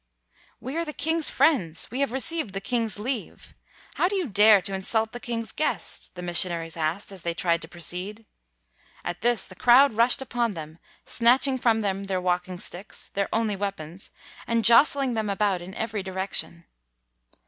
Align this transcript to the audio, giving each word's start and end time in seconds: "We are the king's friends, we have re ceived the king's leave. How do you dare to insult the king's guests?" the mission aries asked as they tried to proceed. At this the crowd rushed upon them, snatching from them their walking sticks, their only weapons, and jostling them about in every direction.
"We 0.59 0.77
are 0.77 0.83
the 0.83 0.93
king's 0.93 1.29
friends, 1.29 1.91
we 1.91 1.99
have 1.99 2.11
re 2.11 2.17
ceived 2.19 2.53
the 2.53 2.59
king's 2.59 2.97
leave. 2.97 3.53
How 4.01 4.07
do 4.07 4.15
you 4.15 4.25
dare 4.25 4.59
to 4.59 4.73
insult 4.73 5.11
the 5.11 5.19
king's 5.19 5.51
guests?" 5.51 6.09
the 6.15 6.23
mission 6.23 6.51
aries 6.51 6.75
asked 6.75 7.11
as 7.11 7.21
they 7.21 7.35
tried 7.35 7.61
to 7.61 7.67
proceed. 7.67 8.25
At 9.05 9.21
this 9.21 9.45
the 9.45 9.53
crowd 9.53 9.93
rushed 9.93 10.19
upon 10.19 10.55
them, 10.55 10.79
snatching 11.05 11.59
from 11.59 11.81
them 11.81 12.05
their 12.05 12.19
walking 12.19 12.57
sticks, 12.57 13.09
their 13.09 13.29
only 13.31 13.55
weapons, 13.55 14.09
and 14.47 14.65
jostling 14.65 15.13
them 15.13 15.29
about 15.29 15.61
in 15.61 15.75
every 15.75 16.01
direction. 16.01 16.65